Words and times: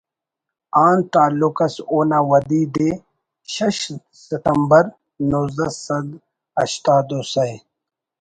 آن 0.85 0.97
تعلق 1.13 1.57
ئس 1.65 1.75
اونا 1.91 2.19
ودی 2.29 2.63
دے 2.75 2.89
شش 3.53 3.77
ستمبر 4.25 4.83
نوزدہ 5.29 5.67
سد 5.83 6.07
ہشتاد 6.59 7.07
و 7.17 7.19
سہ 7.31 7.49